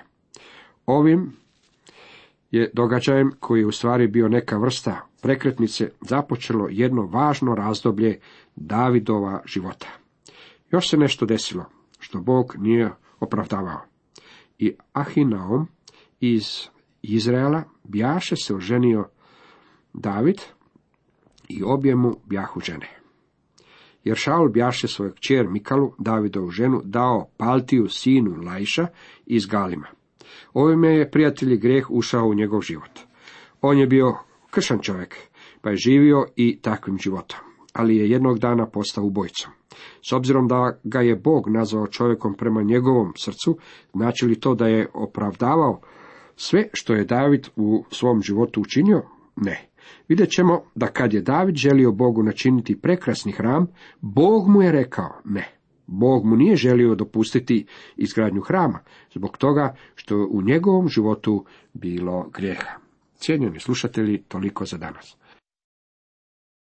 Ovim 0.86 1.32
je 2.50 2.70
događajem 2.72 3.32
koji 3.40 3.60
je 3.60 3.66
u 3.66 3.72
stvari 3.72 4.06
bio 4.06 4.28
neka 4.28 4.58
vrsta 4.58 5.00
prekretnice 5.22 5.90
započelo 6.00 6.68
jedno 6.70 7.06
važno 7.06 7.54
razdoblje 7.54 8.18
Davidova 8.56 9.42
života. 9.46 9.86
Još 10.70 10.90
se 10.90 10.96
nešto 10.96 11.26
desilo 11.26 11.64
što 12.12 12.20
Bog 12.20 12.54
nije 12.58 12.90
opravdavao. 13.20 13.80
I 14.58 14.74
Ahinaom 14.92 15.66
iz 16.20 16.68
Izraela 17.02 17.64
bjaše 17.84 18.36
se 18.36 18.54
oženio 18.54 19.08
David 19.92 20.40
i 21.48 21.62
obje 21.62 21.96
mu 21.96 22.16
bjahu 22.26 22.60
žene. 22.60 22.88
Jer 24.04 24.16
Šaul 24.16 24.48
bjaše 24.48 24.88
svoju 24.88 25.12
kćer 25.12 25.48
Mikalu, 25.48 25.92
Davidovu 25.98 26.50
ženu, 26.50 26.80
dao 26.84 27.28
Paltiju 27.36 27.88
sinu 27.88 28.36
Lajša 28.46 28.86
iz 29.26 29.46
Galima. 29.46 29.86
Ovime 30.54 30.88
je 30.88 31.10
prijatelji 31.10 31.56
greh 31.56 31.90
ušao 31.90 32.26
u 32.26 32.34
njegov 32.34 32.60
život. 32.60 33.00
On 33.60 33.78
je 33.78 33.86
bio 33.86 34.14
kršan 34.50 34.78
čovjek, 34.82 35.16
pa 35.60 35.70
je 35.70 35.76
živio 35.76 36.26
i 36.36 36.58
takvim 36.62 36.98
životom, 36.98 37.51
ali 37.72 37.96
je 37.96 38.10
jednog 38.10 38.38
dana 38.38 38.66
postao 38.66 39.04
ubojcom. 39.04 39.52
S 40.08 40.12
obzirom 40.12 40.48
da 40.48 40.78
ga 40.84 41.00
je 41.00 41.16
Bog 41.16 41.48
nazvao 41.48 41.86
čovjekom 41.86 42.34
prema 42.34 42.62
njegovom 42.62 43.12
srcu, 43.16 43.58
znači 43.94 44.26
li 44.26 44.40
to 44.40 44.54
da 44.54 44.66
je 44.66 44.88
opravdavao 44.94 45.80
sve 46.36 46.68
što 46.72 46.94
je 46.94 47.04
David 47.04 47.48
u 47.56 47.84
svom 47.90 48.22
životu 48.22 48.60
učinio? 48.60 49.02
Ne. 49.36 49.68
Vidjet 50.08 50.30
ćemo 50.30 50.62
da 50.74 50.86
kad 50.86 51.12
je 51.12 51.20
David 51.20 51.56
želio 51.56 51.92
Bogu 51.92 52.22
načiniti 52.22 52.80
prekrasni 52.80 53.32
hram, 53.32 53.66
Bog 54.00 54.48
mu 54.48 54.62
je 54.62 54.72
rekao 54.72 55.20
ne. 55.24 55.48
Bog 55.86 56.24
mu 56.24 56.36
nije 56.36 56.56
želio 56.56 56.94
dopustiti 56.94 57.66
izgradnju 57.96 58.40
hrama, 58.40 58.78
zbog 59.14 59.36
toga 59.36 59.74
što 59.94 60.28
u 60.30 60.42
njegovom 60.42 60.88
životu 60.88 61.44
bilo 61.72 62.30
grijeha. 62.32 62.78
Cijenjeni 63.14 63.60
slušatelji, 63.60 64.22
toliko 64.28 64.64
za 64.64 64.78
danas. 64.78 65.16